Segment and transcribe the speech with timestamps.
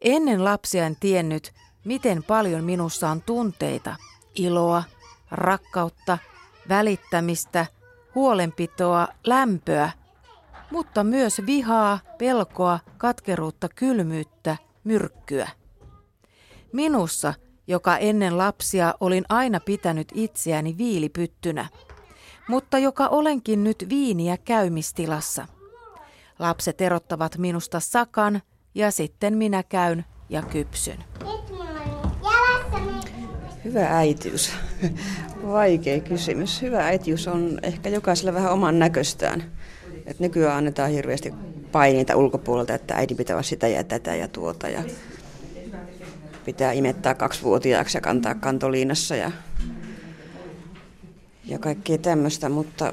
[0.00, 1.52] Ennen lapsia en tiennyt,
[1.84, 3.96] miten paljon minussa on tunteita,
[4.34, 4.82] iloa,
[5.30, 6.18] rakkautta,
[6.68, 7.66] välittämistä,
[8.14, 9.90] huolenpitoa, lämpöä,
[10.70, 15.48] mutta myös vihaa, pelkoa, katkeruutta, kylmyyttä, myrkkyä.
[16.72, 17.34] Minussa,
[17.66, 21.68] joka ennen lapsia olin aina pitänyt itseäni viilipyttynä,
[22.48, 25.46] mutta joka olenkin nyt viiniä käymistilassa.
[26.38, 28.42] Lapset erottavat minusta sakan
[28.78, 31.04] ja sitten minä käyn ja kypsyn.
[33.64, 34.52] Hyvä äitiys.
[35.46, 36.62] Vaikea kysymys.
[36.62, 39.44] Hyvä äitiys on ehkä jokaisella vähän oman näköstään.
[40.06, 41.34] Et nykyään annetaan hirveästi
[41.72, 44.68] paineita ulkopuolelta, että äiti pitää olla sitä ja tätä ja tuota.
[44.68, 44.82] Ja
[46.44, 49.30] pitää imettää kaksivuotiaaksi ja kantaa kantoliinassa ja,
[51.44, 52.48] ja kaikkea tämmöistä.
[52.48, 52.92] Mutta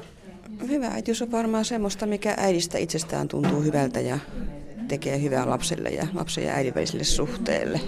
[0.68, 4.18] hyvä äitiys on varmaan semmoista, mikä äidistä itsestään tuntuu hyvältä ja
[4.88, 7.80] tekee hyvää lapselle ja lapsen ja äidin väliselle suhteelle.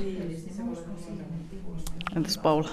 [2.17, 2.69] Entäs Paula?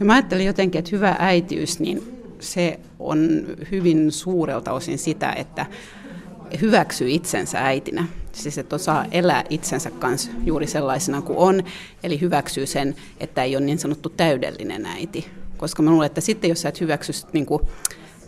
[0.00, 2.02] Ja mä ajattelin jotenkin, että hyvä äitiys, niin
[2.40, 5.66] se on hyvin suurelta osin sitä, että
[6.60, 8.06] hyväksyy itsensä äitinä.
[8.32, 11.62] Siis että osaa elää itsensä kanssa juuri sellaisena kuin on,
[12.02, 15.26] eli hyväksyy sen, että ei ole niin sanottu täydellinen äiti.
[15.56, 17.62] Koska mä luulen, että sitten jos sä et hyväksy niin kuin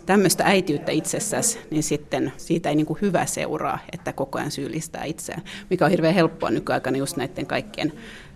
[0.07, 5.03] tämmöistä äitiyttä itsessäsi, niin sitten siitä ei niin kuin hyvä seuraa, että koko ajan syyllistää
[5.03, 7.93] itseään, mikä on hirveän helppoa nykyaikana just näiden kaikkien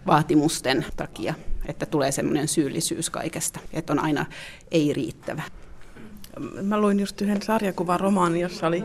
[0.07, 1.33] vaatimusten takia,
[1.65, 4.25] että tulee semmoinen syyllisyys kaikesta, että on aina
[4.71, 5.43] ei riittävä.
[6.61, 8.83] Mä luin just yhden sarjakuvan romaanin, jossa oli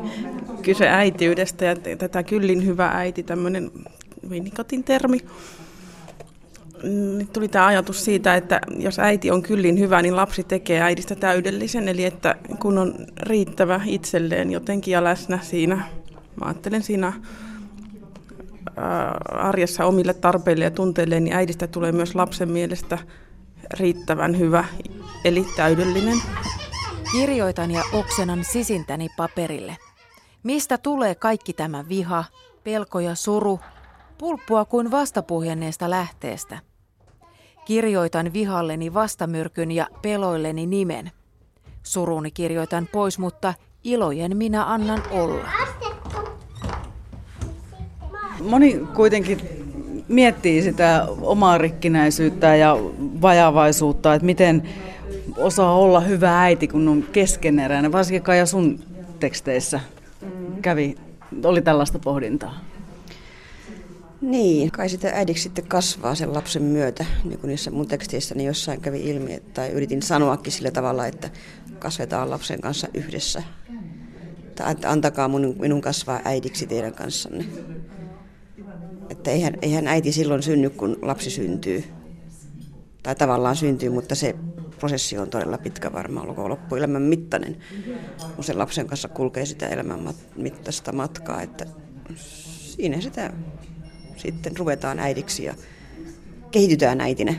[0.62, 3.71] kyse äitiydestä ja tätä kyllin hyvä äiti, tämmöinen
[4.31, 5.19] Vinnikotin termi.
[7.16, 11.14] Nyt tuli tämä ajatus siitä, että jos äiti on kyllin hyvä, niin lapsi tekee äidistä
[11.14, 11.88] täydellisen.
[11.88, 15.77] Eli että kun on riittävä itselleen jotenkin ja läsnä siinä,
[16.41, 17.12] mä ajattelen siinä
[19.32, 22.98] arjessa omille tarpeille ja tunteille, niin äidistä tulee myös lapsen mielestä
[23.78, 24.64] riittävän hyvä,
[25.24, 26.19] eli täydellinen.
[27.12, 29.76] Kirjoitan ja oksenan sisintäni paperille.
[30.42, 32.25] Mistä tulee kaikki tämä viha,
[32.65, 33.60] pelko ja suru,
[34.19, 36.59] pulppua kuin vastapuhjenneesta lähteestä?
[37.65, 41.10] Kirjoitan vihalleni vastamyrkyn ja peloilleni nimen.
[41.82, 43.54] Suruni kirjoitan pois, mutta
[43.84, 45.49] ilojen minä annan olla.
[48.41, 49.41] Moni kuitenkin
[50.09, 52.77] miettii sitä omaa rikkinäisyyttä ja
[53.22, 54.69] vajavaisuutta, että miten
[55.37, 57.93] osaa olla hyvä äiti, kun on keskeneräinen.
[57.93, 58.81] Varsinkin Kaija sun
[59.21, 59.81] teksteissä
[60.62, 60.97] kävi,
[61.44, 62.54] oli tällaista pohdintaa.
[64.21, 68.81] Niin, kai sitä äidiksi sitten kasvaa sen lapsen myötä, niin kuin niissä mun teksteissäni jossain
[68.81, 71.31] kävi ilmi, tai yritin sanoakin sillä tavalla, että
[71.78, 73.43] kasvetaan lapsen kanssa yhdessä.
[74.54, 77.44] Tai että antakaa minun, minun kasvaa äidiksi teidän kanssanne.
[79.10, 81.84] Että eihän, eihän äiti silloin synny, kun lapsi syntyy.
[83.03, 84.34] Tai tavallaan syntyy, mutta se
[84.78, 87.56] prosessi on todella pitkä varmaan koko loppuelämän mittainen,
[88.34, 91.43] kun sen lapsen kanssa kulkee sitä elämän mittaista matkaa.
[91.43, 91.66] Että
[92.77, 93.33] siinä sitä
[94.16, 95.54] sitten ruvetaan äidiksi ja
[96.50, 97.34] kehitytään äitinä.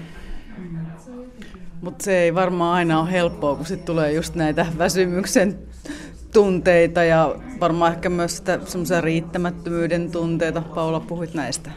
[1.82, 5.60] Mutta se ei varmaan aina ole helppoa, kun sitten tulee just näitä väsymyksen
[6.34, 10.62] tunteita ja varmaan ehkä myös sitä semmoisia riittämättömyyden tunteita.
[10.62, 11.72] Paula, puhuit näistä.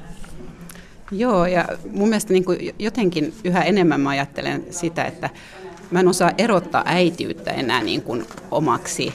[1.12, 2.44] Joo, ja mun mielestä niin
[2.78, 5.31] jotenkin yhä enemmän mä ajattelen sitä, että
[5.91, 9.15] mä en osaa erottaa äitiyttä enää niin kuin omaksi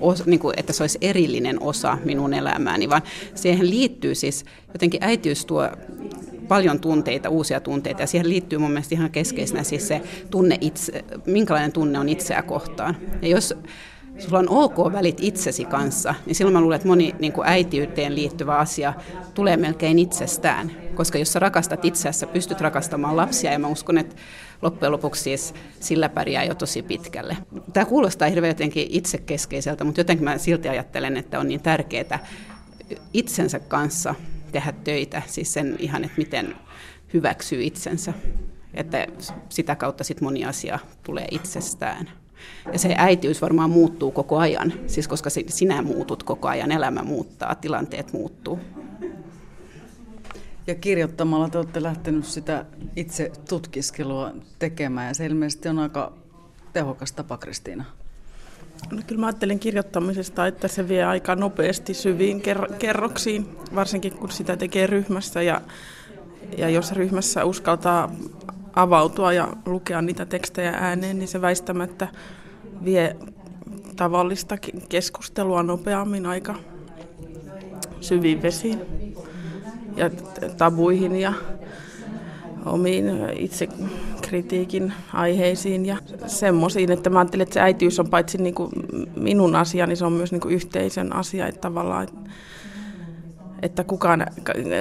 [0.00, 3.02] os, niin kuin, että se olisi erillinen osa minun elämääni, vaan
[3.34, 5.68] siihen liittyy siis, jotenkin äitiys tuo
[6.48, 10.00] paljon tunteita, uusia tunteita, ja siihen liittyy mun mielestä ihan keskeisenä siis se
[10.30, 12.96] tunne itse, minkälainen tunne on itseä kohtaan.
[13.22, 13.54] Ja jos
[14.18, 18.14] sulla on ok välit itsesi kanssa, niin silloin mä luulen, että moni niin kuin äitiyteen
[18.14, 18.94] liittyvä asia
[19.34, 20.70] tulee melkein itsestään.
[20.94, 24.16] Koska jos sä rakastat itseäsi, pystyt rakastamaan lapsia, ja mä uskon, että
[24.62, 27.36] loppujen lopuksi siis sillä pärjää jo tosi pitkälle.
[27.72, 32.26] Tämä kuulostaa hirveän jotenkin itsekeskeiseltä, mutta jotenkin mä silti ajattelen, että on niin tärkeää
[33.14, 34.14] itsensä kanssa
[34.52, 36.56] tehdä töitä, siis sen ihan, että miten
[37.14, 38.12] hyväksyy itsensä.
[38.74, 39.06] Että
[39.48, 42.10] sitä kautta sitten moni asia tulee itsestään.
[42.72, 47.54] Ja se äitiys varmaan muuttuu koko ajan, siis koska sinä muutut koko ajan, elämä muuttaa,
[47.54, 48.58] tilanteet muuttuu.
[50.68, 52.66] Ja kirjoittamalla te olette lähtenyt sitä
[52.96, 56.12] itse tutkiskelua tekemään ja se ilmeisesti on aika
[56.72, 57.84] tehokas tapa, Kristiina.
[58.90, 64.30] No kyllä mä ajattelen kirjoittamisesta, että se vie aika nopeasti syviin ker- kerroksiin, varsinkin kun
[64.30, 65.60] sitä tekee ryhmässä ja,
[66.56, 68.12] ja jos ryhmässä uskaltaa
[68.74, 72.08] avautua ja lukea niitä tekstejä ääneen, niin se väistämättä
[72.84, 73.16] vie
[73.96, 74.56] tavallista
[74.88, 76.54] keskustelua nopeammin aika
[78.00, 78.97] syviin vesiin.
[79.98, 80.10] Ja
[80.56, 81.32] tabuihin ja
[82.66, 83.04] omiin
[83.38, 83.68] itse
[84.22, 85.96] kritiikin aiheisiin ja
[86.26, 88.70] semmoisiin, että mä ajattelin, että se äitiys on paitsi niin kuin
[89.16, 92.20] minun asia, niin se on myös niin kuin yhteisön asia, että tavallaan, että,
[93.62, 94.26] että, kukaan,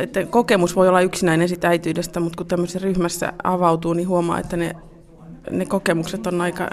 [0.02, 4.58] että kokemus voi olla yksinäinen sitä äityydestä, mutta kun tämmöisessä ryhmässä avautuu, niin huomaa, että
[4.58, 4.75] ne,
[5.52, 6.70] ne kokemukset on aika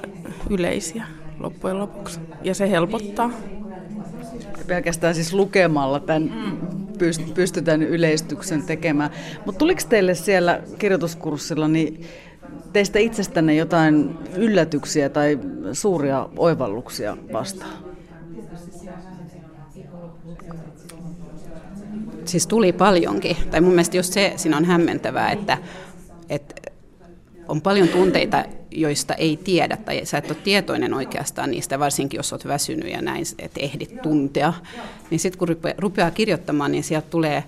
[0.50, 1.06] yleisiä
[1.40, 3.30] loppujen lopuksi ja se helpottaa.
[4.66, 6.32] Pelkästään siis lukemalla tämän
[7.34, 9.10] pystytään yleistyksen tekemään.
[9.46, 12.06] Mutta tuliko teille siellä kirjoituskurssilla niin
[12.72, 15.38] teistä itsestänne jotain yllätyksiä tai
[15.72, 17.84] suuria oivalluksia vastaan?
[22.24, 23.36] Siis tuli paljonkin.
[23.50, 25.58] Tai mun mielestä just se siinä on hämmentävää, että,
[26.28, 26.54] että
[27.48, 28.44] on paljon tunteita,
[28.74, 33.02] joista ei tiedä, tai sä et ole tietoinen oikeastaan niistä, varsinkin jos olet väsynyt ja
[33.02, 34.52] näin, että ehdit tuntea.
[35.10, 37.44] Niin sitten kun rupeaa kirjoittamaan, niin sieltä tulee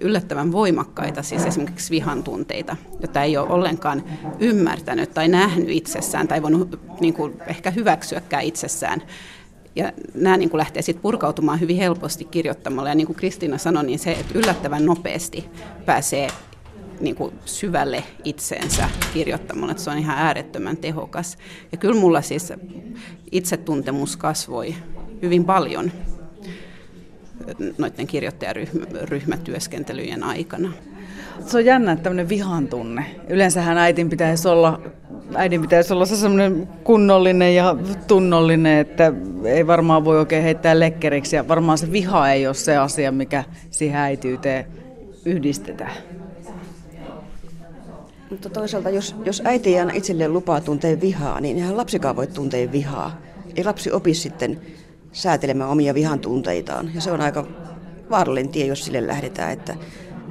[0.00, 4.04] yllättävän voimakkaita, siis esimerkiksi vihan tunteita, joita ei ole ollenkaan
[4.40, 9.02] ymmärtänyt tai nähnyt itsessään tai voinut niin kuin, ehkä hyväksyäkään itsessään.
[9.76, 12.88] Ja nämä niin kuin lähtee sitten purkautumaan hyvin helposti kirjoittamalla.
[12.88, 15.48] Ja niin kuin Kristiina sanoi, niin se, että yllättävän nopeasti
[15.86, 16.28] pääsee
[17.02, 21.38] niin kuin syvälle itseensä kirjoittamalla, että se on ihan äärettömän tehokas.
[21.72, 22.52] Ja kyllä mulla siis
[23.32, 24.74] itsetuntemus kasvoi
[25.22, 25.92] hyvin paljon
[27.78, 30.72] noiden kirjoittajaryhmätyöskentelyjen aikana.
[31.46, 33.04] Se on jännä, että tämmöinen vihan tunne.
[33.28, 34.80] Yleensähän äitin pitäisi olla,
[35.34, 37.76] äidin pitäisi olla se semmoinen kunnollinen ja
[38.06, 39.12] tunnollinen, että
[39.44, 41.36] ei varmaan voi oikein heittää lekkeriksi.
[41.36, 44.66] Ja varmaan se viha ei ole se asia, mikä siihen äitiyteen
[45.24, 45.92] yhdistetään.
[48.32, 52.26] Mutta toisaalta, jos, jos äiti ei anna itselleen lupaa tuntea vihaa, niin eihän lapsikaan voi
[52.26, 53.20] tuntea vihaa.
[53.56, 54.60] Ei lapsi opi sitten
[55.12, 56.90] säätelemään omia vihan tunteitaan.
[56.94, 57.46] Ja se on aika
[58.10, 59.76] vaarallinen tie, jos sille lähdetään, että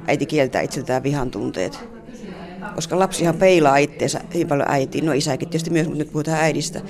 [0.06, 1.78] äiti kieltää itseltään vihan tunteet.
[2.74, 6.80] Koska lapsihan peilaa itseensä hyvin paljon äitiin, no isäkin tietysti myös, mutta nyt puhutaan äidistä.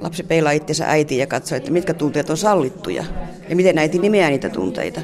[0.00, 3.04] Lapsi peilaa itseensä äitiin ja katsoo, että mitkä tunteet on sallittuja
[3.48, 5.00] ja miten äiti nimeää niitä tunteita.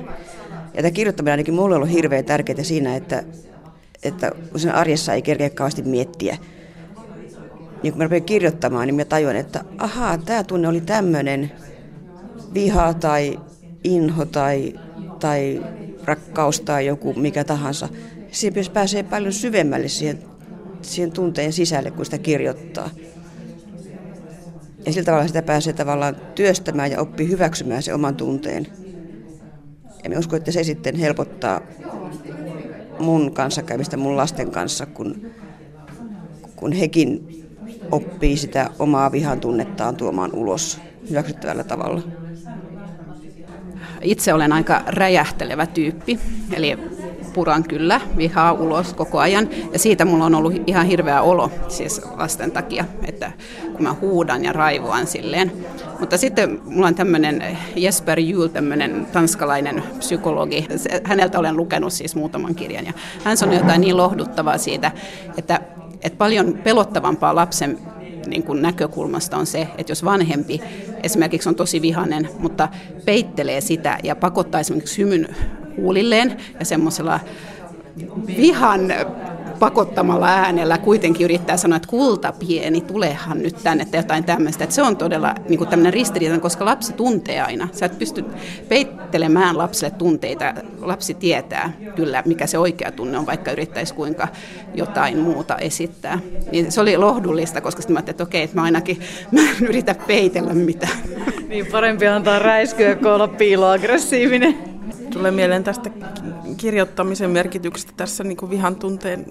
[0.75, 3.25] Ja tämä kirjoittaminen ainakin mulle on ollut hirveän tärkeää siinä, että
[4.02, 6.37] että sen arjessa ei kerkeä kauheasti miettiä.
[7.82, 11.52] Niin kun mä rupean kirjoittamaan, niin mä tajuan, että ahaa, tämä tunne oli tämmöinen
[12.55, 13.41] viha tai
[13.85, 14.75] inho tai,
[15.20, 15.62] tai
[16.05, 17.88] rakkaus tai joku mikä tahansa.
[18.31, 20.19] Siinä myös pääsee paljon syvemmälle siihen,
[20.82, 22.91] siihen tunteen sisälle, kun sitä kirjoittaa.
[24.87, 28.67] Ja sillä tavalla sitä pääsee tavallaan työstämään ja oppii hyväksymään se oman tunteen.
[30.05, 31.61] Ja mä uskon, että se sitten helpottaa
[33.00, 35.26] mun kanssakäymistä mun lasten kanssa, kun,
[36.56, 37.41] kun hekin
[37.91, 40.81] oppii sitä omaa vihan tunnettaan tuomaan ulos
[41.11, 42.02] hyväksyttävällä tavalla.
[44.02, 46.19] Itse olen aika räjähtelevä tyyppi,
[46.52, 46.79] eli
[47.31, 49.49] puran kyllä vihaa ulos koko ajan.
[49.73, 53.32] Ja siitä mulla on ollut ihan hirveä olo siis lasten takia, että
[53.73, 55.53] kun mä huudan ja raivoan silleen.
[56.00, 60.67] Mutta sitten mulla on tämmöinen Jesper Juhl, tämmöinen tanskalainen psykologi.
[61.05, 62.93] Häneltä olen lukenut siis muutaman kirjan ja
[63.25, 64.93] hän sanoi jotain niin lohduttavaa siitä,
[65.38, 65.61] että,
[66.03, 67.79] että paljon pelottavampaa lapsen
[68.26, 70.61] niin kuin näkökulmasta on se, että jos vanhempi
[71.03, 72.69] esimerkiksi on tosi vihainen, mutta
[73.05, 75.29] peittelee sitä ja pakottaa esimerkiksi hymyn
[75.81, 77.21] huulilleen ja semmoisella
[78.37, 78.81] vihan
[79.61, 84.64] pakottamalla äänellä kuitenkin yrittää sanoa, että kulta pieni, tulehan nyt tänne tai jotain tämmöistä.
[84.64, 87.69] Että se on todella niin tämmöinen ristiriitainen, koska lapsi tuntee aina.
[87.73, 88.25] Sä et pysty
[88.69, 90.54] peittelemään lapselle tunteita.
[90.81, 94.28] Lapsi tietää kyllä, mikä se oikea tunne on, vaikka yrittäisi kuinka
[94.75, 96.19] jotain muuta esittää.
[96.52, 99.00] Niin se oli lohdullista, koska sitten mä ajattelin, että okei, että mä ainakin
[99.33, 100.99] mä en yritä peitellä mitään.
[101.49, 104.70] Niin parempi antaa räiskyä kuin olla piiloaggressiivinen.
[105.21, 105.91] Tulee mieleen tästä
[106.57, 109.27] kirjoittamisen merkityksestä tässä niin kuin vihan tunteen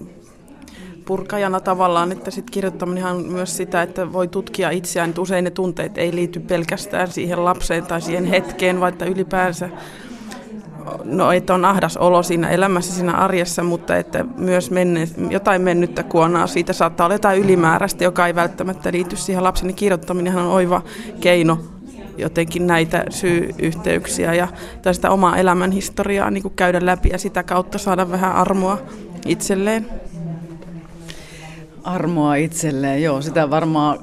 [1.04, 5.50] purkajana tavallaan, että sit kirjoittaminen on myös sitä, että voi tutkia itseään, että usein ne
[5.50, 9.68] tunteet ei liity pelkästään siihen lapseen tai siihen hetkeen, vaan että ylipäänsä
[11.04, 16.02] no, että on ahdas olo siinä elämässä, siinä arjessa, mutta että myös menne, jotain mennyttä
[16.02, 20.46] kuonaa, siitä saattaa olla jotain ylimääräistä, joka ei välttämättä liity siihen lapsen, niin kirjoittaminen on
[20.46, 20.82] oiva
[21.20, 21.58] keino
[22.20, 24.48] jotenkin näitä syy-yhteyksiä ja
[24.82, 28.78] tästä omaa elämän historiaa niin kuin käydä läpi ja sitä kautta saada vähän armoa
[29.26, 29.86] itselleen.
[31.84, 33.98] Armoa itselleen, joo, sitä varmaan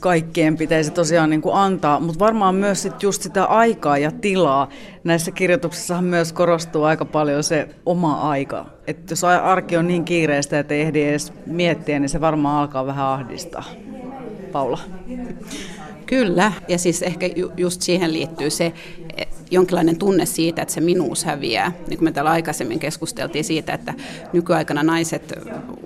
[0.00, 4.68] kaikkien pitäisi tosiaan niin kuin antaa, mutta varmaan myös sit just sitä aikaa ja tilaa.
[5.04, 8.66] Näissä kirjoituksissa myös korostuu aika paljon se oma aika.
[8.86, 12.86] Että jos arki on niin kiireistä, että ei ehdi edes miettiä, niin se varmaan alkaa
[12.86, 13.64] vähän ahdistaa.
[14.52, 14.78] Paula.
[16.06, 18.72] Kyllä, ja siis ehkä just siihen liittyy se,
[19.50, 21.72] jonkinlainen tunne siitä, että se minuus häviää.
[21.88, 23.94] Niin kuin me täällä aikaisemmin keskusteltiin siitä, että
[24.32, 25.32] nykyaikana naiset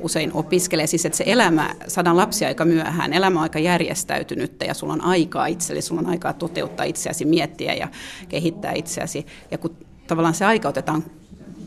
[0.01, 4.75] usein opiskelee, siis että se elämä, saadaan lapsia aika myöhään, elämä on aika järjestäytynyttä ja
[4.75, 7.89] sulla on aikaa itselle, sulla on aikaa toteuttaa itseäsi, miettiä ja
[8.29, 9.27] kehittää itseäsi.
[9.51, 11.05] Ja kun tavallaan se aika otetaan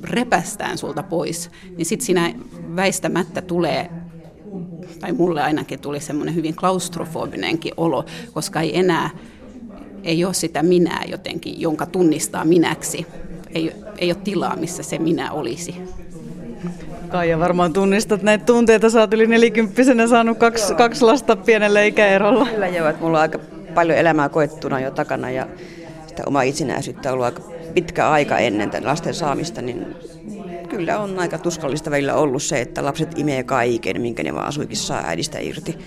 [0.03, 2.33] repästään sulta pois, niin sitten siinä
[2.75, 3.89] väistämättä tulee
[5.00, 9.09] tai mulle ainakin tuli semmoinen hyvin klaustrofobinenkin olo, koska ei enää
[10.03, 13.05] ei ole sitä minää jotenkin, jonka tunnistaa minäksi.
[13.53, 15.75] Ei, ei ole tilaa, missä se minä olisi.
[17.09, 18.89] Kaija, varmaan tunnistat näitä tunteita.
[18.89, 22.45] Sä oot yli nelikymppisenä saanut kaksi, kaksi lasta pienellä ikäerolla.
[22.45, 23.39] Kyllä joo, että mulla on aika
[23.73, 25.47] paljon elämää koettuna jo takana ja
[26.07, 27.41] sitä omaa itsenäisyyttä on ollut aika
[27.73, 29.95] pitkä aika ennen tämän lasten saamista, niin
[30.77, 34.77] kyllä on aika tuskallista välillä ollut se, että lapset imee kaiken, minkä ne vaan asuikin
[34.77, 35.77] saa äidistä irti.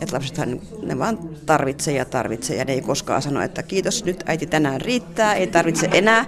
[0.00, 4.24] Että lapsethan ne vaan tarvitsee ja tarvitsee ja ne ei koskaan sano, että kiitos nyt
[4.26, 6.26] äiti tänään riittää, ei tarvitse enää.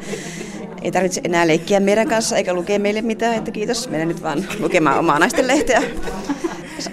[0.82, 4.44] Ei tarvitse enää leikkiä meidän kanssa eikä lukea meille mitään, että kiitos, mennä nyt vaan
[4.61, 5.82] lukemaan omaa naisten lehteä.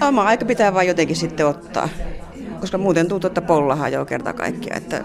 [0.08, 1.90] Oma aika pitää vaan jotenkin sitten ottaa,
[2.60, 4.76] koska muuten tuntuu, että pollahan jo kerta kaikkia.
[4.76, 5.04] Että,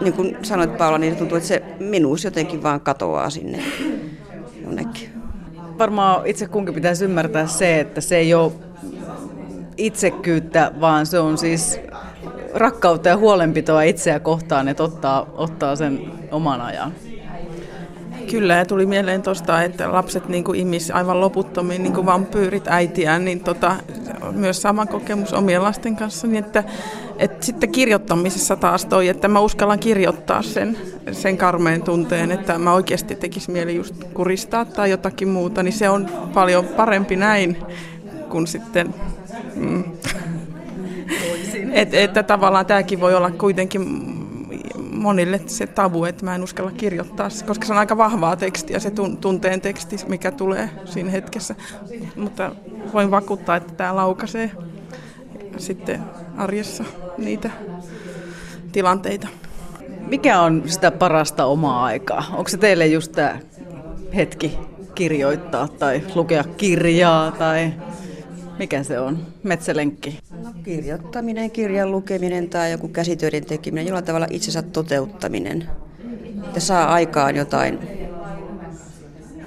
[0.00, 3.62] niin kuin sanoit Paula, niin tuntuu, että se minuus jotenkin vaan katoaa sinne.
[5.78, 8.52] Varmaan itse kunkin pitäisi ymmärtää se, että se ei ole
[9.76, 11.80] itsekyyttä, vaan se on siis
[12.54, 16.92] rakkautta ja huolenpitoa itseä kohtaan, että ottaa, ottaa sen oman ajan.
[18.30, 23.24] Kyllä, ja tuli mieleen tuosta, että lapset niin imis aivan loputtomiin niin kuin vampyyrit äitiään,
[23.24, 23.76] niin tota,
[24.32, 26.64] myös sama kokemus omien lasten kanssa, niin että,
[27.18, 30.78] että sitten kirjoittamisessa taas toi, että mä uskallan kirjoittaa sen,
[31.12, 35.88] sen karmeen tunteen, että mä oikeasti tekisi mieli just kuristaa tai jotakin muuta, niin se
[35.88, 37.56] on paljon parempi näin
[38.28, 38.94] kuin sitten
[39.54, 39.84] Mm.
[41.72, 43.82] Et, että tavallaan tämäkin voi olla kuitenkin
[44.98, 48.92] monille se tabu, että mä en uskalla kirjoittaa, koska se on aika vahvaa tekstiä, se
[49.20, 51.54] tunteen teksti, mikä tulee siinä hetkessä.
[52.16, 52.52] Mutta
[52.92, 54.50] voin vakuuttaa, että tämä laukaisee
[55.58, 56.00] sitten
[56.36, 56.84] arjessa
[57.18, 57.50] niitä
[58.72, 59.28] tilanteita.
[60.06, 62.24] Mikä on sitä parasta omaa aikaa?
[62.32, 63.38] Onko se teille just tämä
[64.14, 64.58] hetki
[64.94, 67.72] kirjoittaa tai lukea kirjaa tai
[68.58, 69.26] mikä se on?
[69.42, 70.18] Metsälenkki?
[70.42, 75.68] No, kirjoittaminen, kirjan lukeminen tai joku käsitöiden tekeminen, jollain tavalla itsensä toteuttaminen.
[76.54, 77.78] Ja saa aikaan jotain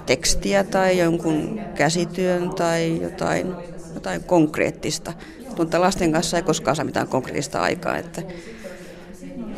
[0.05, 3.53] tekstiä tai jonkun käsityön tai jotain,
[3.93, 5.13] jotain konkreettista.
[5.57, 7.97] Mutta lasten kanssa ei koskaan saa mitään konkreettista aikaa.
[7.97, 8.21] Että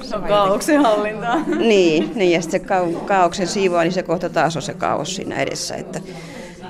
[0.01, 1.43] se on kaauksen hallintaa.
[1.69, 2.67] Niin, niin ja sitten se
[3.05, 5.75] kaauksen siivoa, niin se kohta taas on se kaos siinä edessä.
[5.75, 6.01] Että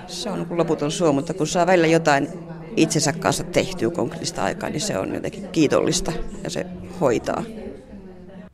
[0.08, 2.30] se on niin loputon suo, mutta kun saa välillä jotain
[2.78, 6.12] itsensä kanssa tehtyä konkreettista aikaa, niin se on jotenkin kiitollista
[6.44, 6.66] ja se
[7.02, 7.44] hoitaa.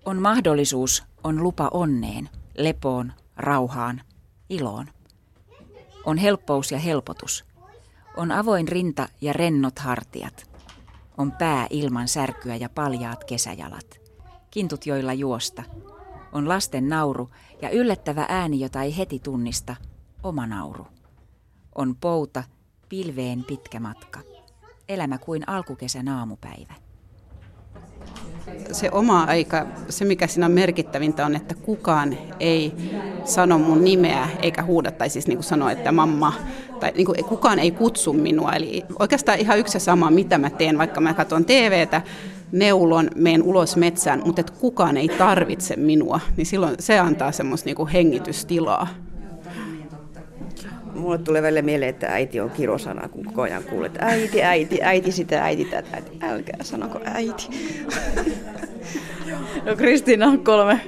[0.06, 4.02] On mahdollisuus, on lupa onneen, lepoon, rauhaan,
[4.50, 4.86] iloon.
[6.06, 7.46] On helppous ja helpotus.
[8.18, 10.50] On avoin rinta ja rennot hartiat.
[11.18, 14.00] On pää ilman särkyä ja paljaat kesäjalat.
[14.52, 15.64] Kintut joilla juosta.
[16.32, 17.30] On lasten nauru
[17.62, 19.76] ja yllättävä ääni, jota ei heti tunnista.
[20.24, 20.88] Oma nauru.
[21.76, 22.44] On pouta
[22.90, 24.20] pilveen pitkä matka.
[24.90, 26.74] Elämä kuin alkukesän aamupäivä.
[28.72, 32.74] Se oma aika, se mikä siinä on merkittävintä on, että kukaan ei
[33.26, 36.34] sano mun nimeä eikä huuda, tai siis niin kuin sano, että mamma,
[36.80, 38.54] tai niin kuin kukaan ei kutsu minua.
[38.54, 42.02] Eli oikeastaan ihan yksi ja sama, mitä mä teen, vaikka mä katson TVtä,
[42.52, 47.70] neulon, meen ulos metsään, mutta että kukaan ei tarvitse minua, niin silloin se antaa semmoista
[47.70, 48.88] niin hengitystilaa.
[51.00, 55.12] Mulle tulee välillä mieleen, että äiti on kirosana, kun koko ajan kuulet äiti, äiti, äiti
[55.12, 55.90] sitä, äiti tätä.
[55.94, 56.18] Äiti.
[56.22, 57.50] Älkää sanoko äiti.
[59.66, 60.82] No Kristiina on kolme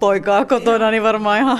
[0.00, 1.58] poikaa kotona, niin varmaan ihan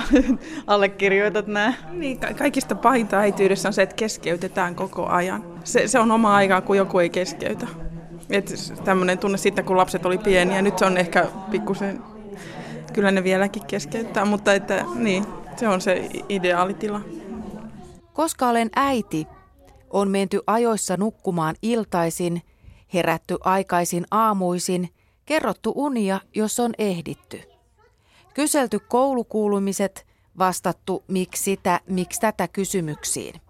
[0.67, 1.73] allekirjoitat nämä.
[1.91, 5.43] Niin, ka- kaikista pahinta äityydessä on se, että keskeytetään koko ajan.
[5.63, 7.67] Se, se on oma aikaa, kun joku ei keskeytä.
[8.83, 10.61] Tämmöinen tunne siitä, kun lapset oli pieniä.
[10.61, 12.01] Nyt se on ehkä pikkusen,
[12.93, 17.01] kyllä ne vieläkin keskeyttää, mutta että, niin, se on se ideaalitila.
[18.13, 19.27] Koska olen äiti,
[19.89, 22.41] on menty ajoissa nukkumaan iltaisin,
[22.93, 24.89] herätty aikaisin aamuisin,
[25.25, 27.41] kerrottu unia, jos on ehditty.
[28.33, 33.41] Kyselty koulukuulumiset, vastattu miksi sitä, miksi tätä kysymyksiin.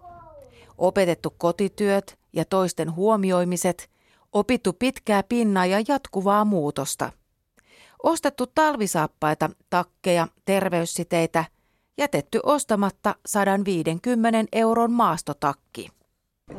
[0.78, 3.90] Opetettu kotityöt ja toisten huomioimiset,
[4.32, 7.12] opittu pitkää pinnaa ja jatkuvaa muutosta.
[8.02, 11.44] Ostettu talvisaappaita, takkeja, terveyssiteitä–
[11.98, 15.88] jätetty ostamatta 150 euron maastotakki.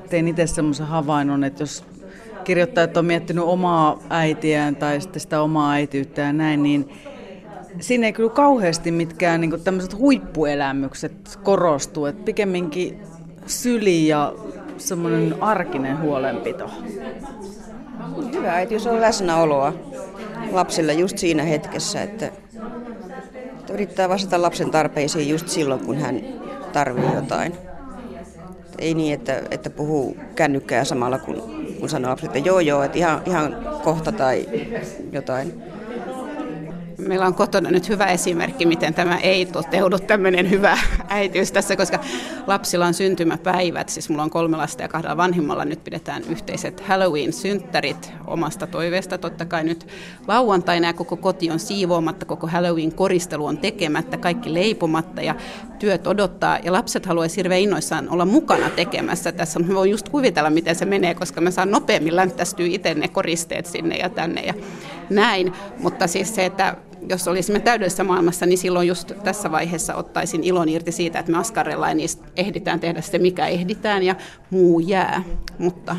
[0.10, 1.86] Tein itse semmoisen havainnon, että jos
[2.44, 6.94] kirjoittajat on miettinyt omaa äitiään tai sitten sitä omaa äitiyttä ja näin, niin
[7.80, 13.00] siinä ei kyllä kauheasti mitkään niin tämmöiset huippuelämykset korostu, että pikemminkin
[13.46, 14.34] syli ja
[14.78, 16.70] semmoinen arkinen huolenpito.
[18.34, 19.74] Hyvä äitiys on läsnäoloa
[20.52, 22.43] lapsille just siinä hetkessä, että, että
[23.74, 26.22] yrittää vastata lapsen tarpeisiin just silloin, kun hän
[26.74, 27.54] tarvii jotain.
[28.80, 32.98] Ei niin, että, että puhuu kännykkää samalla, kun, kun sanoo lapsille, että joo joo, että
[32.98, 34.50] ihan, ihan kohta tai
[35.12, 35.64] jotain.
[37.08, 42.00] Meillä on kotona nyt hyvä esimerkki, miten tämä ei toteudu, tämmöinen hyvä äitiys tässä, koska
[42.48, 43.90] lapsilla on syntymäpäivät.
[43.90, 49.18] Siis mulla on kolme lasta ja kahdella vanhimmalla nyt pidetään yhteiset Halloween-synttärit omasta toiveesta.
[49.18, 49.88] Totta kai nyt
[50.28, 55.36] lauantaina ja koko koti on siivoamatta, koko Halloween-koristelu on tekemättä, kaikki leipomatta ja
[55.80, 56.60] työt odottaa.
[56.64, 59.60] Ja lapset haluaisi hirveän innoissaan olla mukana tekemässä tässä.
[59.60, 63.66] Mä voin just kuvitella, miten se menee, koska mä saan nopeammin länttästyä itse ne koristeet
[63.66, 64.54] sinne ja tänne ja
[65.10, 65.54] näin.
[65.80, 66.76] Mutta siis se, että
[67.10, 71.38] jos olisimme täydellisessä maailmassa, niin silloin just tässä vaiheessa ottaisin ilon irti siitä, että me
[71.38, 74.16] askarellaan ja niistä ehditään tehdä se, mikä ehditään ja
[74.50, 75.24] muu jää.
[75.58, 75.96] Mutta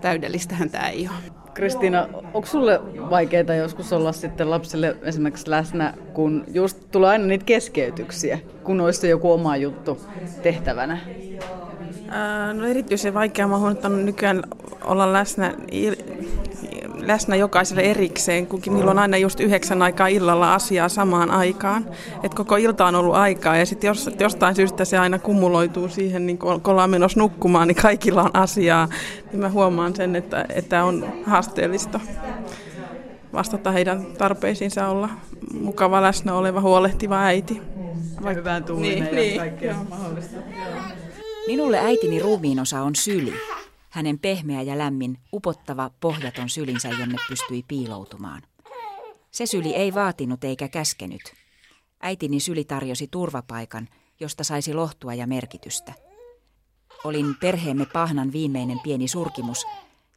[0.00, 1.42] täydellistähän tämä ei ole.
[1.54, 2.80] Kristiina, onko sulle
[3.10, 9.08] vaikeaa joskus olla sitten lapsille esimerkiksi läsnä, kun just tulee aina niitä keskeytyksiä, kun olisi
[9.08, 10.00] joku oma juttu
[10.42, 10.98] tehtävänä?
[12.54, 14.42] no erityisen vaikea mä huomannut nykyään
[14.84, 15.54] olla läsnä
[17.06, 21.86] läsnä jokaiselle erikseen, kun niillä on aina just yhdeksän aikaa illalla asiaa samaan aikaan.
[22.22, 26.26] Et koko ilta on ollut aikaa ja sitten jos, jostain syystä se aina kumuloituu siihen,
[26.26, 28.88] niin kun ollaan menossa nukkumaan, niin kaikilla on asiaa.
[29.32, 32.00] Niin mä huomaan sen, että, että on haasteellista
[33.32, 35.08] vastata heidän tarpeisiinsa olla
[35.60, 37.62] mukava läsnä oleva huolehtiva äiti.
[38.22, 40.36] Vai hyvään tuulinen niin, ja niin, kaikkea mahdollista.
[41.46, 43.34] Minulle äitini ruumiinosa on syli.
[43.92, 48.42] Hänen pehmeä ja lämmin, upottava, pohjaton sylinsä, jonne pystyi piiloutumaan.
[49.30, 51.22] Se syli ei vaatinut eikä käskenyt.
[52.00, 53.88] Äitini syli tarjosi turvapaikan,
[54.20, 55.92] josta saisi lohtua ja merkitystä.
[57.04, 59.66] Olin perheemme pahnan viimeinen pieni surkimus,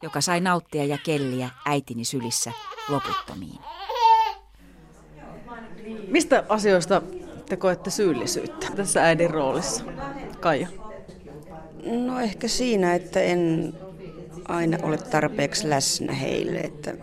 [0.02, 2.52] joka sai nauttia ja kelliä äitini sylissä
[2.88, 3.58] loputtomiin.
[6.08, 7.02] Mistä asioista
[7.48, 9.84] te koette syyllisyyttä tässä äidin roolissa?
[10.40, 10.85] Kaija.
[11.86, 13.72] No ehkä siinä, että en
[14.48, 16.58] aina ole tarpeeksi läsnä heille.
[16.58, 16.94] Että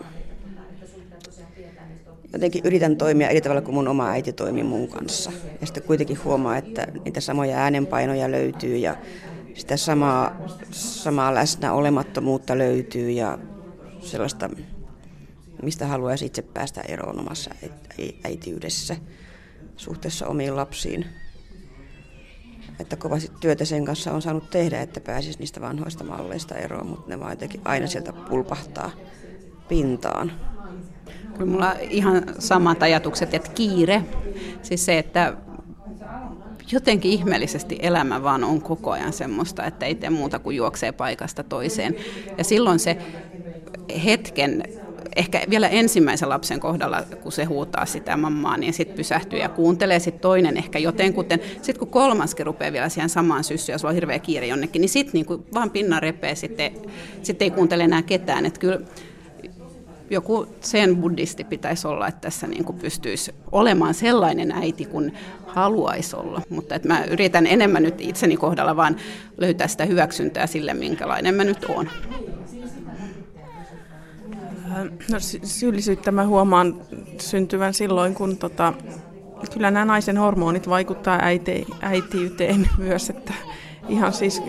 [2.34, 5.32] jotenkin yritän toimia eri tavalla kuin mun oma äiti toimi mun kanssa.
[5.62, 8.96] Ja sitten kuitenkin huomaa, että niitä samoja äänenpainoja löytyy ja
[9.54, 13.40] sitä samaa, samaa läsnä olemattomuutta löytyy ja
[14.02, 14.50] sellaista,
[15.62, 17.56] mistä haluaisi itse päästä eroon omassa
[18.24, 18.96] äitiydessä
[19.78, 21.06] suhteessa omiin lapsiin
[22.80, 27.10] että kovasti työtä sen kanssa on saanut tehdä, että pääsisi niistä vanhoista malleista eroon, mutta
[27.10, 28.92] ne vaan jotenkin aina sieltä pulpahtaa
[29.68, 30.32] pintaan.
[31.38, 34.04] Kyllä mulla ihan samat ajatukset, että kiire,
[34.62, 35.34] siis se, että
[36.72, 41.44] jotenkin ihmeellisesti elämä vaan on koko ajan semmoista, että ei tee muuta kuin juoksee paikasta
[41.44, 41.96] toiseen.
[42.38, 42.98] Ja silloin se
[44.06, 44.64] hetken
[45.16, 50.00] ehkä vielä ensimmäisen lapsen kohdalla, kun se huutaa sitä mammaa, niin sitten pysähtyy ja kuuntelee.
[50.00, 51.40] Sitten toinen ehkä jotenkuten.
[51.56, 55.14] Sitten kun kolmaskin rupeaa vielä siihen samaan syssyyn, jos on hirveä kiire jonnekin, niin sitten
[55.14, 56.72] niin vaan pinna repee, sitten
[57.24, 58.46] sit ei kuuntele enää ketään.
[58.46, 58.80] Että kyllä
[60.10, 65.14] joku sen buddhisti pitäisi olla, että tässä niin kuin pystyisi olemaan sellainen äiti kuin
[65.48, 66.42] haluaisi olla.
[66.50, 68.96] Mutta että mä yritän enemmän nyt itseni kohdalla vaan
[69.38, 71.90] löytää sitä hyväksyntää sille, minkälainen mä nyt oon.
[75.12, 76.82] No, syyllisyyttä mä huomaan
[77.18, 78.74] syntyvän silloin, kun tota,
[79.54, 83.34] kyllä nämä naisen hormonit vaikuttaa äiti, äitiyteen myös, että
[83.90, 84.42] ihan siis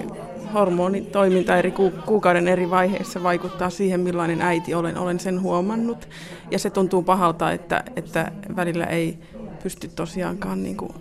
[0.54, 4.98] hormonitoiminta eri ku, kuukauden eri vaiheissa vaikuttaa siihen, millainen äiti olen.
[4.98, 6.08] Olen sen huomannut.
[6.50, 9.18] Ja se tuntuu pahalta, että, että välillä ei
[9.62, 10.92] pysty tosiaankaan niin kuin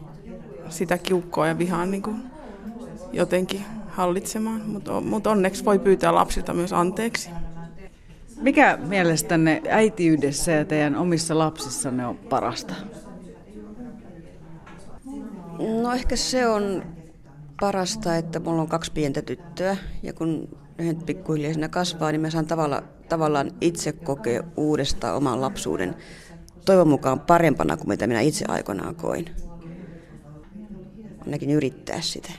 [0.69, 2.23] sitä kiukkoa ja vihaa niin kuin
[3.13, 4.61] jotenkin hallitsemaan.
[4.65, 7.29] Mutta mut onneksi voi pyytää lapsilta myös anteeksi.
[8.43, 12.73] Mikä mielestänne äitiydessä ja teidän omissa lapsissanne on parasta?
[15.81, 16.83] No ehkä se on
[17.59, 22.29] parasta, että mulla on kaksi pientä tyttöä ja kun ne pikkuhiljaa siinä kasvaa, niin mä
[22.29, 25.95] saan tavalla, tavallaan itse kokea uudestaan oman lapsuuden
[26.65, 29.25] toivon mukaan parempana kuin mitä minä itse aikoinaan koin.
[31.25, 32.31] Ainakin yrittää sitä.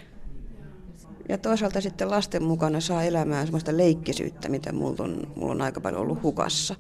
[1.29, 5.81] Ja toisaalta sitten lasten mukana saa elämään sellaista leikkisyyttä, mitä mulla on, mulla on aika
[5.81, 6.75] paljon ollut hukassa.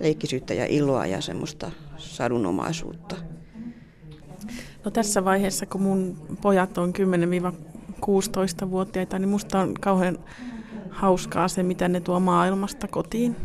[0.00, 3.16] Leikkisyyttä ja iloa ja semmoista sadunomaisuutta.
[4.84, 6.92] No tässä vaiheessa, kun mun pojat on
[8.02, 10.18] 10-16-vuotiaita, niin musta on kauhean
[10.90, 13.36] hauskaa se, mitä ne tuo maailmasta kotiin.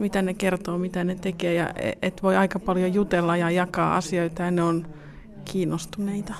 [0.00, 3.96] mitä ne kertoo, mitä ne tekee ja e, et voi aika paljon jutella ja jakaa
[3.96, 4.86] asioita ja ne on
[5.44, 6.34] kiinnostuneita.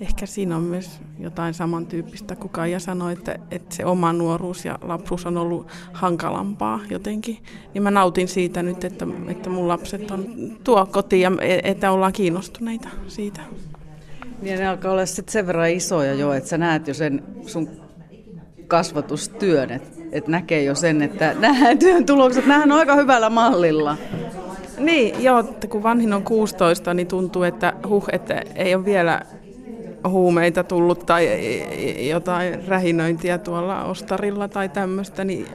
[0.00, 4.78] Ehkä siinä on myös jotain samantyyppistä, kuka ja sanoi, että, että se oma nuoruus ja
[4.82, 7.38] lapsuus on ollut hankalampaa jotenkin.
[7.74, 10.26] Niin mä nautin siitä nyt, että, että mun lapset on
[10.64, 13.40] tuo kotiin ja e, että ollaan kiinnostuneita siitä.
[14.42, 17.68] Niin ne alkaa olla sitten sen verran isoja jo, että sä näet jo sen sun
[18.66, 23.96] kasvatustyön, että et näkee jo sen, että nämä työn tulokset, nämähän on aika hyvällä mallilla.
[24.78, 29.20] Niin, joo, että kun vanhin on 16, niin tuntuu, että huh, että ei ole vielä
[30.08, 31.28] huumeita tullut tai
[32.08, 35.46] jotain rähinöintiä tuolla ostarilla tai tämmöistä, niin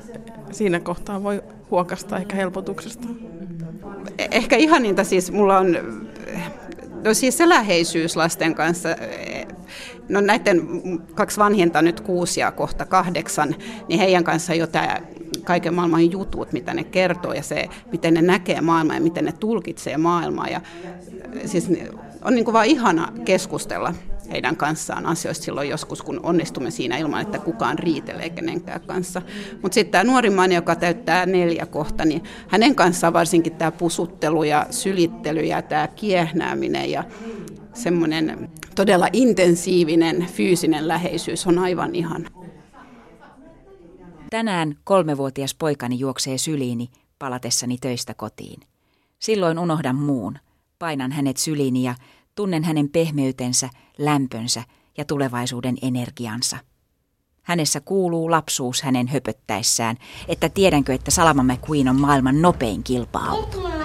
[0.51, 3.07] siinä kohtaa voi huokasta ehkä helpotuksesta.
[4.31, 5.77] Ehkä ihaninta siis mulla on
[7.03, 8.89] No siis se läheisyys lasten kanssa,
[10.09, 10.61] no näiden
[11.15, 13.55] kaksi vanhinta nyt kuusi ja kohta kahdeksan,
[13.87, 14.97] niin heidän kanssa jo tämä
[15.43, 19.31] kaiken maailman jutut, mitä ne kertoo ja se, miten ne näkee maailmaa ja miten ne
[19.31, 20.47] tulkitsee maailmaa.
[20.47, 20.61] Ja,
[21.45, 21.69] siis
[22.23, 23.93] on niin kuin vaan ihana keskustella
[24.31, 29.21] heidän kanssaan asioista silloin joskus, kun onnistumme siinä ilman, että kukaan riitelee kenenkään kanssa.
[29.61, 34.65] Mutta sitten tämä nuorimmainen, joka täyttää neljä kohta, niin hänen kanssaan varsinkin tämä pusuttelu ja
[34.69, 37.03] sylittely ja tämä kiehnääminen ja
[37.73, 42.25] semmoinen todella intensiivinen fyysinen läheisyys on aivan ihan.
[44.29, 46.89] Tänään kolmevuotias poikani juoksee syliini
[47.19, 48.61] palatessani töistä kotiin.
[49.19, 50.39] Silloin unohdan muun.
[50.79, 51.95] Painan hänet syliini ja
[52.39, 54.63] tunnen hänen pehmeytensä, lämpönsä
[54.97, 56.57] ja tulevaisuuden energiansa.
[57.41, 59.97] Hänessä kuuluu lapsuus hänen höpöttäessään,
[60.27, 63.78] että tiedänkö, että Salama McQueen on maailman nopein kilpa-auto.